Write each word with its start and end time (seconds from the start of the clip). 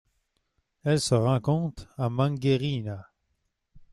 Elle 0.83 0.99
se 0.99 1.13
rencontre 1.13 1.87
à 1.95 2.09
Mangueirinha. 2.09 3.07